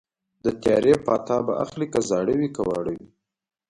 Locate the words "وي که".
2.39-2.61